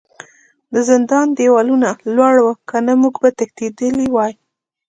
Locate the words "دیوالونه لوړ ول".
1.37-2.57